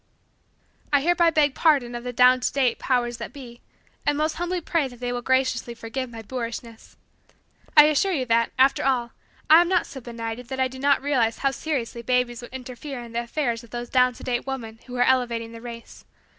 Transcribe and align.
I 0.91 1.01
hereby 1.01 1.29
beg 1.29 1.53
pardon 1.53 1.93
of 1.93 2.03
the 2.03 2.11
down 2.11 2.39
to 2.39 2.51
date 2.51 2.79
powers 2.79 3.17
that 3.17 3.31
be, 3.31 3.61
and 4.03 4.17
most 4.17 4.37
humbly 4.37 4.59
pray 4.59 4.87
that 4.87 4.99
they 4.99 5.11
will 5.11 5.21
graciously 5.21 5.75
forgive 5.75 6.09
my 6.09 6.23
boorishness. 6.23 6.97
I 7.77 7.83
assure 7.83 8.11
you 8.11 8.25
that, 8.25 8.51
after 8.57 8.83
all, 8.83 9.11
I 9.47 9.61
am 9.61 9.69
not 9.69 9.85
so 9.85 10.01
benighted 10.01 10.47
that 10.47 10.59
I 10.59 10.67
do 10.67 10.79
not 10.79 11.03
realize 11.03 11.37
how 11.37 11.51
seriously 11.51 12.01
babies 12.01 12.41
would 12.41 12.51
interfere 12.51 12.99
in 13.03 13.11
the 13.11 13.21
affairs 13.21 13.63
of 13.63 13.69
those 13.69 13.89
down 13.89 14.13
to 14.13 14.23
date 14.23 14.47
women 14.47 14.79
who 14.87 14.95
are 14.95 15.03
elevating 15.03 15.51
the 15.51 15.61
race. 15.61 16.03